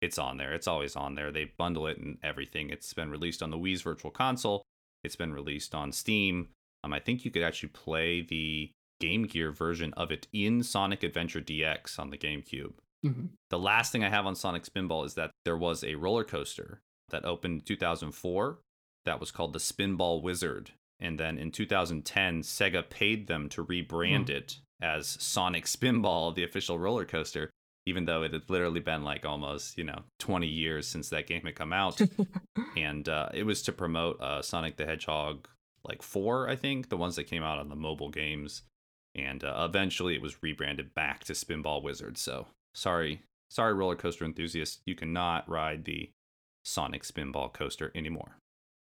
[0.00, 0.52] it's on there.
[0.54, 1.30] It's always on there.
[1.30, 2.70] They bundle it and everything.
[2.70, 4.62] It's been released on the Wii's Virtual Console.
[5.04, 6.48] It's been released on Steam.
[6.82, 11.02] Um, I think you could actually play the Game Gear version of it in Sonic
[11.02, 12.74] Adventure DX on the GameCube.
[13.02, 16.24] hmm The last thing I have on Sonic Spinball is that there was a roller
[16.24, 18.58] coaster that opened in 2004
[19.04, 20.72] that was called the Spinball Wizard.
[21.00, 26.78] And then in 2010, Sega paid them to rebrand it as Sonic Spinball, the official
[26.78, 27.50] roller coaster,
[27.86, 31.42] even though it had literally been like almost, you know, 20 years since that game
[31.44, 32.00] had come out.
[32.76, 35.48] and uh, it was to promote uh, Sonic the Hedgehog,
[35.84, 38.62] like four, I think, the ones that came out on the mobile games.
[39.14, 42.16] And uh, eventually it was rebranded back to Spinball Wizard.
[42.16, 46.10] So sorry, sorry, roller coaster enthusiasts, you cannot ride the
[46.64, 48.36] Sonic Spinball coaster anymore.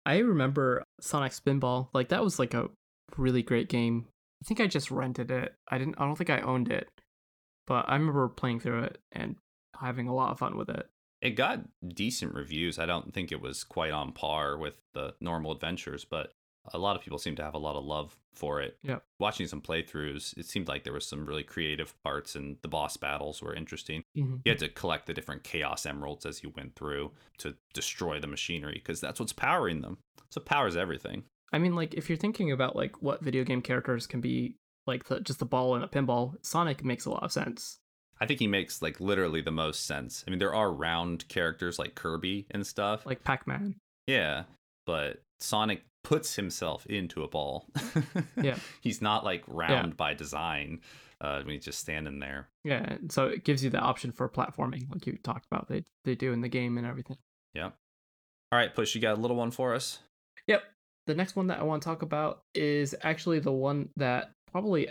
[0.04, 1.88] I remember Sonic Spinball.
[1.92, 2.70] Like that was like a
[3.16, 4.06] really great game.
[4.42, 5.54] I think I just rented it.
[5.68, 5.96] I didn't.
[5.98, 6.88] I don't think I owned it,
[7.66, 9.36] but I remember playing through it and
[9.80, 10.86] having a lot of fun with it.
[11.22, 12.78] It got decent reviews.
[12.78, 16.30] I don't think it was quite on par with the normal adventures, but
[16.74, 18.76] a lot of people seem to have a lot of love for it.
[18.82, 19.02] Yep.
[19.18, 22.96] Watching some playthroughs, it seemed like there was some really creative parts and the boss
[22.96, 24.02] battles were interesting.
[24.16, 24.42] Mhm.
[24.44, 28.26] You had to collect the different chaos emeralds as you went through to destroy the
[28.26, 29.98] machinery because that's what's powering them.
[30.30, 31.24] So powers everything.
[31.52, 35.04] I mean, like if you're thinking about like what video game characters can be, like
[35.04, 37.78] the, just the ball and a pinball, Sonic makes a lot of sense.
[38.20, 40.24] I think he makes like literally the most sense.
[40.26, 43.04] I mean, there are round characters like Kirby and stuff.
[43.06, 43.76] Like Pac-Man.
[44.06, 44.44] Yeah,
[44.86, 47.66] but Sonic puts himself into a ball.
[48.42, 48.56] Yeah.
[48.80, 50.80] He's not like round by design
[51.20, 52.48] uh, when he's just standing there.
[52.64, 55.68] Yeah, so it gives you the option for platforming, like you talked about.
[55.68, 57.16] They they do in the game and everything.
[57.54, 57.70] Yeah.
[58.52, 59.98] All right, Push, you got a little one for us?
[60.46, 60.62] Yep.
[61.06, 64.88] The next one that I want to talk about is actually the one that probably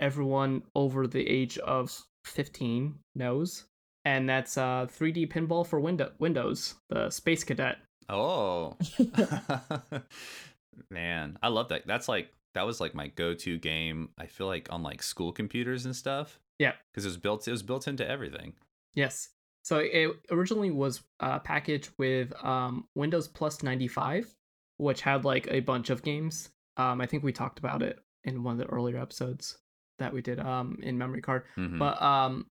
[0.00, 3.64] everyone over the age of 15 knows,
[4.04, 7.78] and that's uh 3D pinball for window- Windows, the Space Cadet.
[8.08, 8.76] Oh.
[10.90, 11.86] Man, I love that.
[11.86, 14.10] That's like that was like my go-to game.
[14.18, 16.38] I feel like on like school computers and stuff.
[16.58, 16.72] Yeah.
[16.92, 18.54] Because it was built it was built into everything.
[18.94, 19.30] Yes.
[19.62, 24.34] So it originally was uh, packaged with um, Windows Plus 95,
[24.78, 26.50] which had like a bunch of games.
[26.76, 29.58] Um, I think we talked about it in one of the earlier episodes
[29.98, 31.44] that we did um, in Memory Card.
[31.56, 31.78] Mhm.
[31.78, 32.46] But um,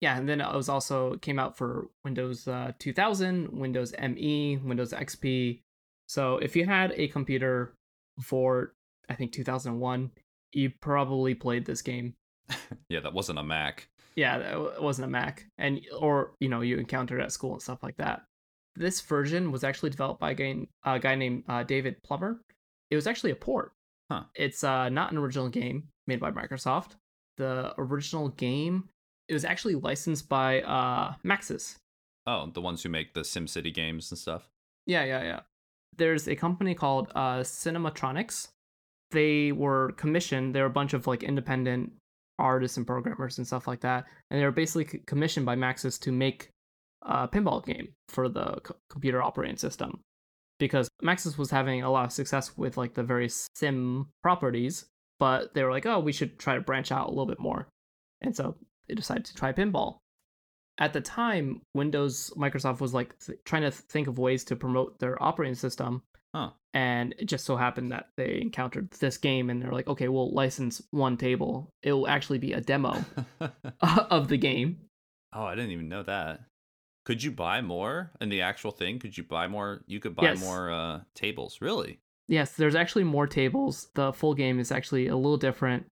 [0.00, 4.92] yeah, and then it was also came out for Windows uh, 2000, Windows ME, Windows
[4.92, 5.60] XP.
[6.08, 7.74] So if you had a computer
[8.16, 8.74] before
[9.08, 10.10] I think 2001,
[10.52, 12.14] you probably played this game.
[12.88, 13.88] yeah, that wasn't a Mac.
[14.16, 17.52] Yeah, that it wasn't a Mac, and or you know you encountered it at school
[17.52, 18.22] and stuff like that.
[18.76, 22.40] This version was actually developed by a guy, a guy named uh, David Plummer.
[22.90, 23.72] It was actually a port.
[24.10, 24.24] Huh.
[24.34, 26.96] It's uh, not an original game made by Microsoft.
[27.36, 28.88] The original game
[29.30, 31.76] it was actually licensed by uh, Maxis.
[32.26, 34.50] Oh, the ones who make the SimCity games and stuff.
[34.86, 35.40] Yeah, yeah, yeah.
[35.96, 38.48] There's a company called uh, Cinematronics.
[39.12, 40.54] They were commissioned.
[40.54, 41.92] They were a bunch of like independent
[42.40, 46.10] artists and programmers and stuff like that, and they were basically commissioned by Maxis to
[46.10, 46.50] make
[47.02, 50.00] a pinball game for the c- computer operating system.
[50.58, 54.86] Because Maxis was having a lot of success with like the various sim properties,
[55.20, 57.68] but they were like, oh, we should try to branch out a little bit more,
[58.20, 58.56] and so
[58.96, 59.98] decided to try pinball
[60.78, 64.98] at the time windows microsoft was like th- trying to think of ways to promote
[64.98, 66.02] their operating system
[66.34, 66.50] Huh.
[66.74, 70.30] and it just so happened that they encountered this game and they're like okay we'll
[70.32, 73.04] license one table it will actually be a demo
[74.10, 74.78] of the game
[75.32, 76.40] Oh, I didn't even know that.
[77.04, 78.98] Could you buy more in the actual thing?
[78.98, 79.80] Could you buy more?
[79.86, 80.40] You could buy Yes.
[80.40, 81.58] more uh, tables.
[81.60, 81.98] Really?
[82.28, 85.86] yes there's actually more tables the full game is actually a little different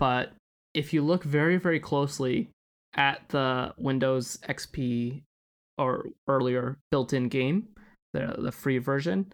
[0.00, 0.32] but
[0.74, 2.50] if you look very very closely
[2.94, 5.22] at the windows xp
[5.78, 7.68] or earlier built-in game
[8.12, 9.32] the the free version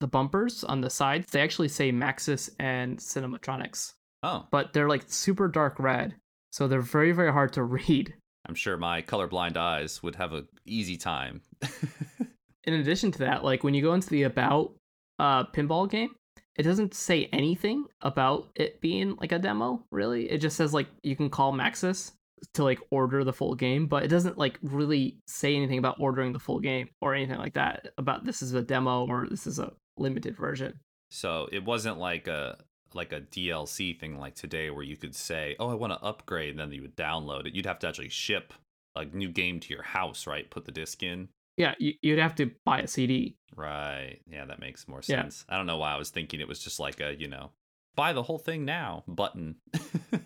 [0.00, 3.92] the bumpers on the sides they actually say maxis and cinematronics
[4.24, 6.16] Oh, but they're like super dark red
[6.50, 8.14] so they're very very hard to read.
[8.46, 11.42] I'm sure my colorblind eyes would have a easy time.
[12.64, 14.74] in addition to that, like when you go into the about
[15.18, 16.10] uh pinball game,
[16.58, 20.30] it doesn't say anything about it being like a demo, really.
[20.30, 22.12] It just says like you can call Maxis
[22.54, 26.32] to like order the full game, but it doesn't like really say anything about ordering
[26.32, 29.60] the full game or anything like that about this is a demo or this is
[29.60, 30.78] a limited version.
[31.10, 32.58] So it wasn't like a
[32.92, 36.50] like a DLC thing like today where you could say, "Oh, I want to upgrade,"
[36.50, 37.54] and then you would download it.
[37.54, 38.52] You'd have to actually ship
[38.96, 40.50] a new game to your house, right?
[40.50, 41.28] Put the disc in.
[41.58, 43.36] Yeah, you, you'd have to buy a CD.
[43.54, 44.20] Right.
[44.30, 45.44] Yeah, that makes more sense.
[45.48, 45.54] Yeah.
[45.54, 47.50] I don't know why I was thinking it was just like a, you know,
[47.96, 49.56] buy the whole thing now button.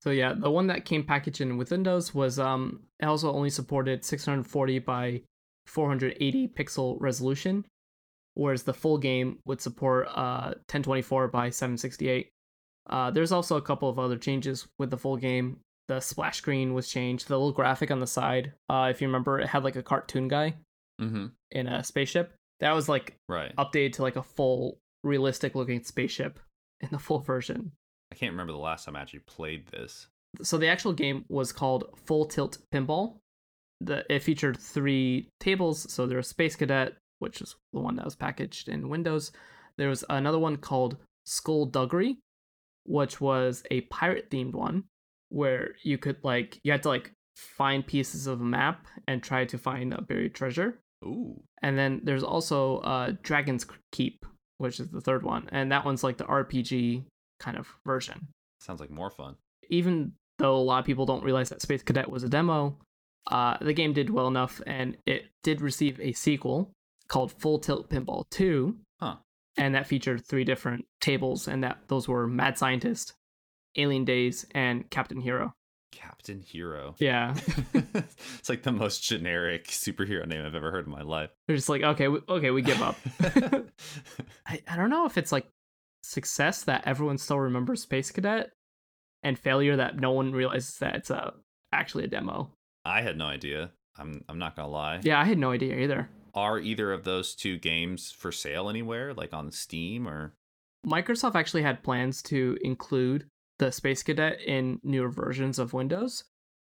[0.00, 3.50] So yeah, the one that came packaged in with Windows was um it also only
[3.50, 5.22] supported 640 by
[5.66, 7.64] 480 pixel resolution,
[8.34, 12.30] whereas the full game would support uh 1024 by 768.
[12.88, 15.60] Uh, there's also a couple of other changes with the full game.
[15.88, 17.28] The splash screen was changed.
[17.28, 20.28] The little graphic on the side, uh, if you remember, it had like a cartoon
[20.28, 20.54] guy
[21.00, 21.26] mm-hmm.
[21.50, 22.34] in a spaceship.
[22.60, 23.54] That was like Right.
[23.56, 26.38] updated to like a full realistic looking spaceship
[26.80, 27.72] in the full version.
[28.12, 30.08] I can't remember the last time I actually played this.
[30.42, 33.16] so the actual game was called Full Tilt Pinball.
[33.80, 35.90] The it featured three tables.
[35.92, 39.32] So there was Space Cadet, which is the one that was packaged in Windows.
[39.78, 40.96] There was another one called
[41.26, 42.16] Skulduggery,
[42.84, 44.84] which was a pirate themed one
[45.30, 49.44] where you could like you had to like find pieces of a map and try
[49.44, 50.78] to find a buried treasure.
[51.04, 51.40] Ooh.
[51.62, 54.24] And then there's also uh, Dragon's Keep,
[54.58, 57.04] which is the third one, and that one's like the RPG
[57.38, 58.26] kind of version
[58.60, 59.36] Sounds like more fun.
[59.70, 62.76] even though a lot of people don't realize that Space Cadet was a demo,
[63.30, 66.72] uh, the game did well enough, and it did receive a sequel
[67.08, 68.76] called Full Tilt Pinball 2.
[69.00, 69.16] Huh.
[69.56, 73.14] And that featured three different tables, and that those were Mad Scientist,
[73.78, 75.54] Alien Daze, and Captain Hero.
[75.90, 76.94] Captain Hero.
[76.98, 77.34] Yeah,
[77.74, 81.30] it's like the most generic superhero name I've ever heard in my life.
[81.46, 82.96] they're just like, okay, we, okay, we give up.
[84.46, 85.46] I, I don't know if it's like
[86.02, 88.50] success that everyone still remembers Space Cadet,
[89.22, 91.34] and failure that no one realizes that it's a
[91.72, 92.50] actually a demo.
[92.84, 93.70] I had no idea.
[93.96, 95.00] I'm I'm not gonna lie.
[95.02, 96.08] Yeah, I had no idea either.
[96.34, 100.34] Are either of those two games for sale anywhere, like on Steam or?
[100.86, 103.26] Microsoft actually had plans to include
[103.58, 106.24] the Space Cadet in newer versions of Windows,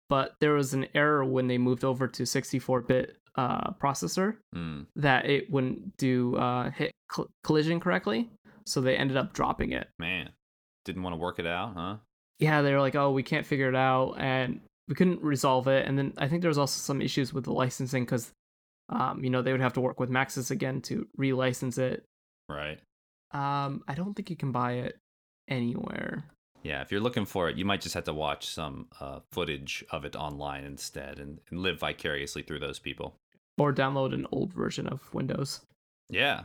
[0.09, 4.81] but there was an error when they moved over to 64-bit uh, processor Hmm.
[4.95, 8.29] that it wouldn't do uh, hit cl- collision correctly,
[8.65, 9.87] so they ended up dropping it.
[9.99, 10.29] man,
[10.85, 11.97] didn't want to work it out, huh?
[12.39, 15.85] Yeah, they were like, "Oh, we can't figure it out," and we couldn't resolve it.
[15.87, 18.31] And then I think there was also some issues with the licensing because,
[18.89, 22.05] um, you know, they would have to work with Maxis again to relicense it.
[22.47, 22.79] Right.
[23.31, 24.97] Um, I don't think you can buy it
[25.47, 26.23] anywhere.
[26.63, 29.83] Yeah, if you're looking for it, you might just have to watch some uh, footage
[29.91, 33.15] of it online instead and, and live vicariously through those people.
[33.57, 35.61] or download an old version of Windows.
[36.09, 36.39] Yeah.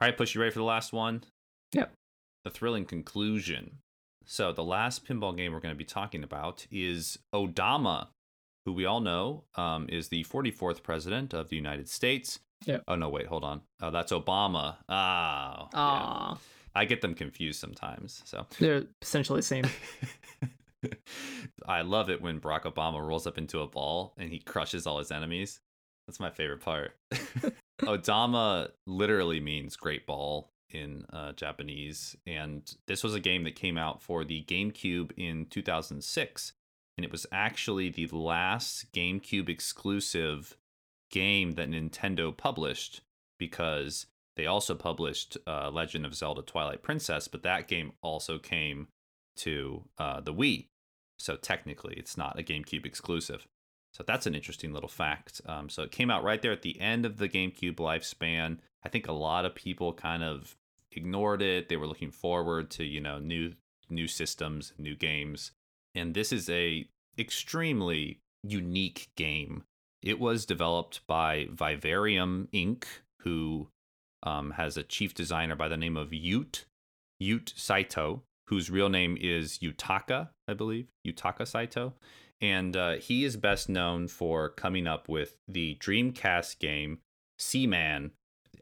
[0.00, 1.22] All right, Push, you ready for the last one?
[1.72, 1.92] Yep.
[2.44, 3.78] The thrilling conclusion.
[4.26, 8.08] So, the last pinball game we're going to be talking about is Odama,
[8.64, 12.40] who we all know um, is the 44th president of the United States.
[12.64, 12.84] Yep.
[12.88, 13.60] Oh, no, wait, hold on.
[13.82, 14.76] Oh, that's Obama.
[14.88, 16.32] Ah.
[16.32, 16.38] yeah.
[16.74, 18.22] I get them confused sometimes.
[18.24, 19.64] So, they're essentially the same.
[21.66, 24.98] I love it when Barack Obama rolls up into a ball and he crushes all
[24.98, 25.60] his enemies.
[26.06, 26.92] That's my favorite part.
[27.82, 32.16] Odama literally means great ball in uh, Japanese.
[32.26, 36.52] And this was a game that came out for the GameCube in 2006.
[36.96, 40.56] And it was actually the last GameCube exclusive
[41.10, 43.00] game that Nintendo published
[43.38, 48.88] because they also published uh, Legend of Zelda Twilight Princess, but that game also came
[49.36, 50.68] to uh, the Wii.
[51.18, 53.46] So technically, it's not a GameCube exclusive.
[53.92, 55.40] So that's an interesting little fact.
[55.46, 58.58] Um, so it came out right there at the end of the GameCube lifespan.
[58.84, 60.56] I think a lot of people kind of
[60.90, 61.68] ignored it.
[61.68, 63.52] They were looking forward to you know new
[63.88, 65.52] new systems, new games,
[65.94, 69.62] and this is a extremely unique game.
[70.02, 72.84] It was developed by Vivarium Inc.,
[73.20, 73.68] who
[74.24, 76.64] um, has a chief designer by the name of Yoot
[77.22, 81.94] Yoot Saito, whose real name is Yutaka, I believe, Yutaka Saito.
[82.40, 86.98] And uh, he is best known for coming up with the Dreamcast game
[87.38, 88.10] Seaman,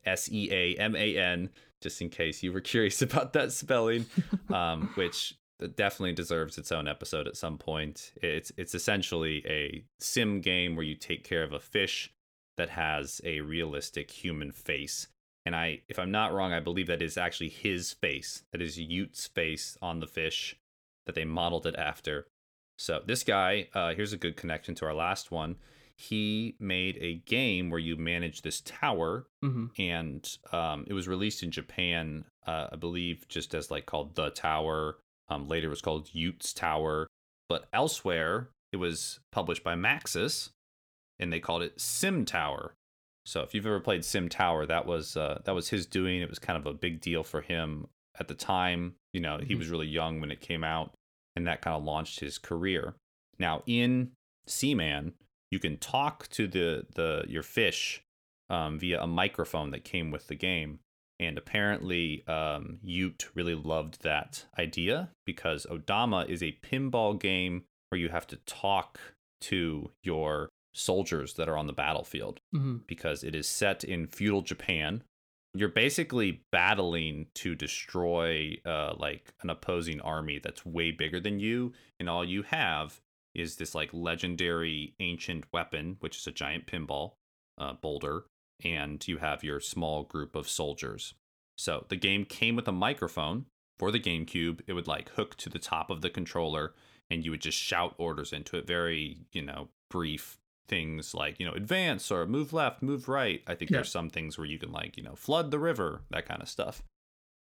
[0.04, 4.06] S E A M A N, just in case you were curious about that spelling,
[4.52, 5.34] um, which
[5.76, 8.12] definitely deserves its own episode at some point.
[8.22, 12.12] It's it's essentially a sim game where you take care of a fish
[12.58, 15.08] that has a realistic human face.
[15.44, 18.44] And I, if I'm not wrong, I believe that is actually his face.
[18.52, 20.56] That is Yoot's face on the fish
[21.06, 22.26] that they modeled it after.
[22.78, 25.56] So this guy, uh, here's a good connection to our last one.
[25.96, 31.42] He made a game where you manage this tower, hmm and um, it was released
[31.42, 34.98] in Japan, uh, I believe, just as like called the Tower.
[35.28, 37.06] Um, later, it was called Yoot's Tower.
[37.48, 40.50] But elsewhere, it was published by Maxis,
[41.18, 42.74] and they called it Sim Tower.
[43.24, 46.20] So if you've ever played Sim Tower, that was uh, that was his doing.
[46.20, 47.86] It was kind of a big deal for him
[48.18, 48.94] at the time.
[49.12, 49.58] You know, he Mhm.
[49.58, 50.94] was really young when it came out,
[51.36, 52.94] and that kind of launched his career.
[53.38, 54.12] Now in
[54.46, 55.14] Seaman,
[55.50, 58.02] you can talk to the the your fish
[58.50, 60.80] um, via a microphone that came with the game.
[61.20, 68.00] And apparently, um, Yoot really loved that idea because Odama is a pinball game where
[68.00, 68.98] you have to talk
[69.42, 74.42] to your soldiers that are on the battlefield hmm because it is set in feudal
[74.42, 75.02] Japan.
[75.54, 81.72] You're basically battling to destroy uh, like an opposing army that's way bigger than you,
[82.00, 83.00] and all you have
[83.34, 87.12] is this like legendary ancient weapon, which is a giant pinball
[87.58, 88.24] uh, boulder,
[88.64, 91.14] and you have your small group of soldiers.
[91.56, 93.46] So the game came with a microphone
[93.78, 94.60] for the GameCube.
[94.66, 96.74] It would like hook to the top of the controller,
[97.10, 98.66] and you would just shout orders into it.
[98.66, 103.42] Very, you know, brief things like you know advance or move left move right.
[103.46, 103.78] I think Yeah.
[103.78, 106.48] there's some things where you can like you know flood the river that kind of
[106.48, 106.82] stuff.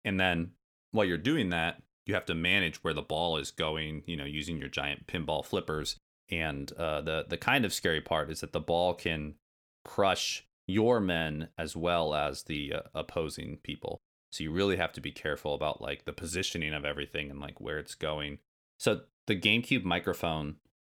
[0.03, 0.51] And then
[0.91, 4.25] while you're doing that you have to manage where the ball is going you know
[4.25, 5.97] using your giant pinball flippers.
[6.29, 9.35] And uh, the the kind of scary part is that the ball can
[9.83, 13.99] crush your men as well as the uh, opposing people.
[14.31, 17.61] So you really have to be careful about like the positioning of everything and like
[17.61, 18.39] where it's going.
[18.79, 20.55] So the gamecube microphone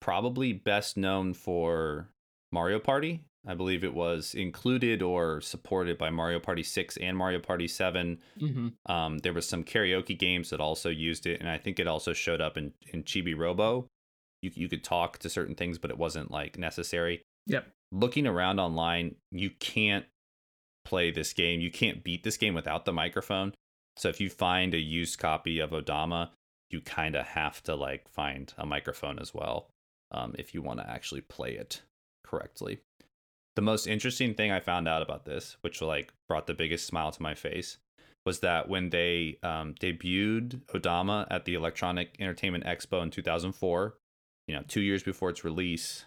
[0.05, 2.07] probably best known for
[2.51, 3.23] Mario Party.
[3.47, 8.19] I believe it was included or supported by Mario Party 6 and Mario Party 7.
[8.39, 11.87] hmm Um, there was some karaoke games that also used it, and I think it
[11.87, 13.87] also showed up in, in Chibi Robo.
[14.43, 17.23] You, you could talk to certain things, but it wasn't like necessary.
[17.47, 17.67] Yep.
[17.91, 20.05] Looking around online, you can't
[20.85, 21.61] play this game.
[21.61, 23.55] You can't beat this game without the microphone.
[23.97, 26.29] So if you find a used copy of Odama,
[26.69, 29.69] you kind of have to like find a microphone as well
[30.15, 31.81] um, if you want to actually play it
[32.23, 32.79] correctly.
[33.55, 37.11] The most interesting thing I found out about this, which like brought the biggest smile
[37.11, 37.77] to my face,
[38.25, 43.95] was that when they um, debuted Odama at the Electronic Entertainment Expo in 2004,
[44.47, 46.05] you know, two years before its release,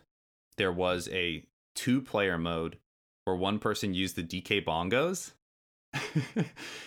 [0.56, 1.44] there was a
[1.76, 2.78] two-player mode
[3.24, 5.32] where one person used the DK bongos.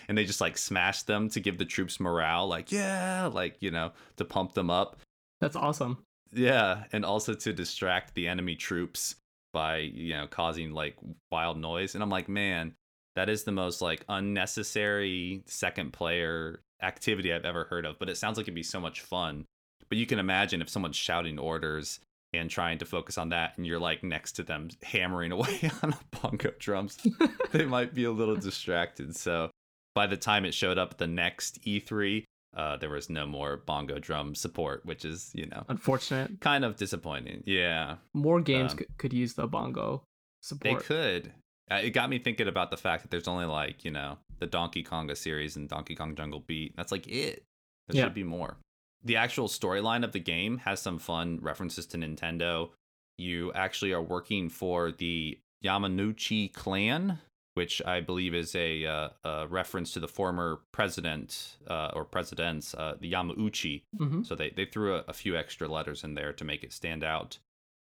[0.07, 3.71] and they just like smashed them to give the troops morale like yeah like you
[3.71, 4.95] know to pump them up
[5.39, 5.97] That's awesome.
[6.33, 9.15] Yeah, and also to distract the enemy troops
[9.53, 10.95] by, you know, causing like
[11.31, 11.93] wild noise.
[11.93, 12.73] And I'm like, man,
[13.15, 18.17] that is the most like unnecessary second player activity I've ever heard of, but it
[18.17, 19.45] sounds like it'd be so much fun.
[19.89, 21.99] But you can imagine if someone's shouting orders
[22.33, 25.93] and trying to focus on that and you're like next to them hammering away on
[25.93, 26.97] a bongo drums,
[27.51, 29.15] they might be a little distracted.
[29.15, 29.51] So
[29.93, 32.23] by the time it showed up at the next E3,
[32.55, 36.31] uh, there was no more bongo drum support, which is, you know, Unfortunate.
[36.41, 37.43] kind of disappointing.
[37.45, 40.03] Yeah, More games Um, could, could use the bongo
[40.41, 40.79] support.
[40.79, 41.31] they could.
[41.69, 44.47] Uh, it got me thinking about the fact that there's only like, you know, the
[44.47, 46.75] Donkey Konga series and Donkey Kong Jungle Beat.
[46.75, 47.43] That's like it.
[47.87, 48.03] There Yeah.
[48.05, 48.57] should be more.
[49.03, 52.71] The actual storyline of the game has some fun references to Nintendo.
[53.17, 57.19] You actually are working for the Yamanouchi clan,
[57.53, 62.73] which I believe is a, uh, a reference to the former president uh, or presidents,
[62.73, 63.83] uh, the Yamauchi.
[63.97, 66.73] hmm So they, they threw a, a few extra letters in there to make it
[66.73, 67.39] stand out.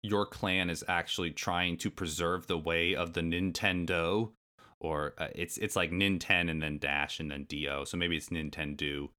[0.01, 4.31] Your clan is actually trying to preserve the way of the Nintendo,
[4.79, 7.83] or uh, it's it's like Ninten and then dash and then do.
[7.85, 9.09] So maybe it's Nintendo,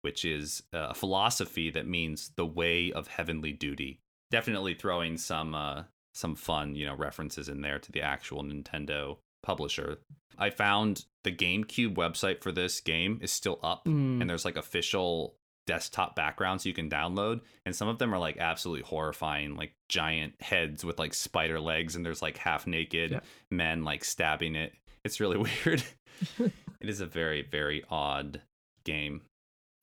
[0.00, 4.00] which is a philosophy that means the way of heavenly duty.
[4.30, 5.82] Definitely throwing some uh,
[6.14, 9.98] some fun you know references in there to the actual Nintendo publisher.
[10.38, 14.20] I found the GameCube website for this game is still up Mm.
[14.20, 15.36] and there's like official
[15.66, 20.32] desktop backgrounds you can download and some of them are like absolutely horrifying like giant
[20.40, 23.20] heads with like spider legs and there's like half naked Yeah.
[23.52, 24.72] men like stabbing it
[25.04, 25.84] it's really weird
[26.40, 28.40] it is a very very odd
[28.84, 29.20] game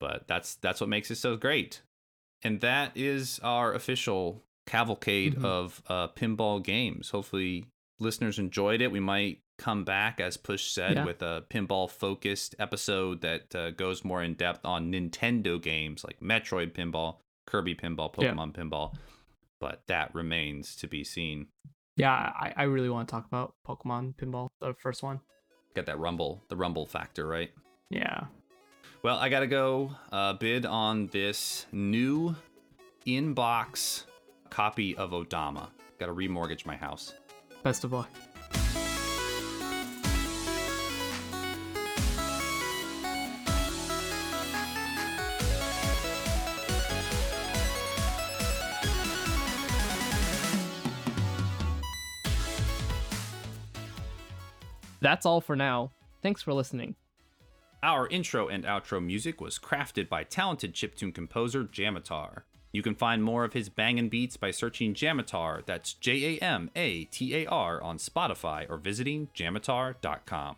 [0.00, 1.80] but that's that's what makes it so great
[2.42, 5.44] and that is our official cavalcade Mhm.
[5.44, 7.64] of uh, pinball games hopefully
[7.98, 11.04] listeners enjoyed it we might come back as push said Yeah.
[11.04, 16.20] with a pinball focused episode that uh, goes more in depth on nintendo games like
[16.20, 18.32] metroid pinball kirby pinball Yeah.
[18.32, 18.94] pokemon pinball
[19.60, 21.48] but that remains to be seen
[21.96, 25.18] Yeah, I, I really want to talk about Pokemon Pinball, the first one.
[25.74, 27.50] got that rumble the rumble factor right
[27.90, 28.26] Yeah.
[29.02, 32.34] Well, I gotta go uh, bid on this new
[33.06, 34.04] inbox
[34.50, 35.68] copy of Odama.
[35.98, 37.14] Gotta remortgage my house.
[37.62, 38.10] Best of luck.
[55.00, 55.92] That's all for now.
[56.22, 56.96] Thanks for listening.
[57.82, 62.42] Our intro and outro music was crafted by talented chiptune composer Jamatar.
[62.72, 66.70] You can find more of his bangin' beats by searching Jamatar, that's J A M
[66.76, 70.56] A T A R, on Spotify or visiting jamatar.com.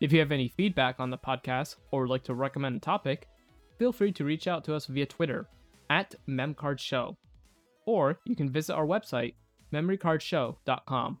[0.00, 3.28] If you have any feedback on the podcast or would like to recommend a topic,
[3.78, 5.46] feel free to reach out to us via Twitter
[5.90, 7.16] at MemCardShow.
[7.86, 9.34] Or you can visit our website,
[9.72, 11.20] memorycardshow.com.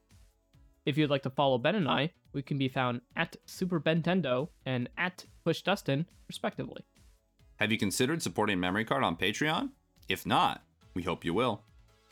[0.86, 4.48] If you'd like to follow Ben and I, we can be found at Super Bentendo
[4.64, 6.84] and at Push Dustin, respectively.
[7.56, 9.70] Have you considered supporting Memory Card on Patreon?
[10.08, 10.62] If not,
[10.94, 11.62] we hope you will.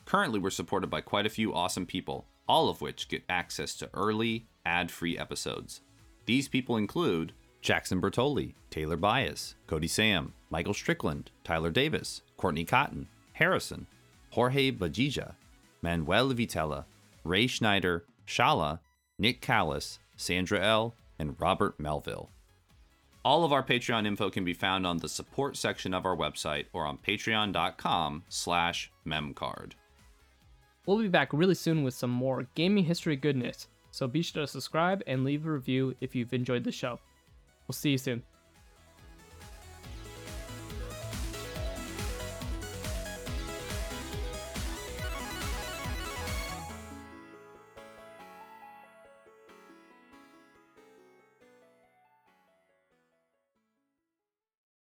[0.04, 3.90] Currently, we're supported by quite a few awesome people, all of which get access to
[3.94, 5.82] early, ad free episodes.
[6.26, 13.08] These people include Jackson Bertoli, Taylor Bias, Cody Sam, Michael Strickland, Tyler Davis, Courtney Cotton,
[13.32, 13.86] Harrison,
[14.30, 15.34] Jorge Bajija,
[15.82, 16.84] Manuel Vitella,
[17.24, 18.80] Ray Schneider, Shala,
[19.18, 22.30] Nick Callis, Sandra L., and Robert Melville.
[23.24, 26.66] All of our Patreon info can be found on the support section of our website
[26.72, 29.72] or on patreon.com slash memcard.
[30.86, 34.46] We'll be back really soon with some more gaming history goodness, so be sure to
[34.46, 36.98] subscribe and leave a review if you've enjoyed the show.
[37.66, 38.22] We'll see you soon.